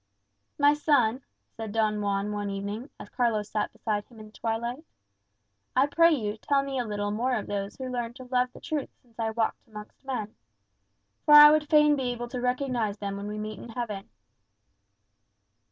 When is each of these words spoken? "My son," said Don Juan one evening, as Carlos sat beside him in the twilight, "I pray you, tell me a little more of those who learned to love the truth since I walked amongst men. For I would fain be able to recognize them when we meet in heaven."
"My 0.57 0.73
son," 0.73 1.21
said 1.55 1.73
Don 1.73 2.01
Juan 2.01 2.31
one 2.31 2.49
evening, 2.49 2.89
as 2.99 3.07
Carlos 3.09 3.49
sat 3.51 3.71
beside 3.71 4.03
him 4.05 4.19
in 4.19 4.25
the 4.25 4.31
twilight, 4.31 4.83
"I 5.75 5.85
pray 5.85 6.09
you, 6.11 6.37
tell 6.37 6.63
me 6.63 6.79
a 6.79 6.85
little 6.85 7.11
more 7.11 7.35
of 7.35 7.45
those 7.45 7.75
who 7.75 7.87
learned 7.87 8.15
to 8.15 8.23
love 8.23 8.51
the 8.51 8.61
truth 8.61 8.89
since 9.03 9.19
I 9.19 9.29
walked 9.29 9.67
amongst 9.67 10.03
men. 10.03 10.33
For 11.23 11.35
I 11.35 11.51
would 11.51 11.69
fain 11.69 11.95
be 11.95 12.11
able 12.13 12.29
to 12.29 12.41
recognize 12.41 12.97
them 12.97 13.15
when 13.15 13.27
we 13.27 13.37
meet 13.37 13.59
in 13.59 13.69
heaven." 13.69 14.09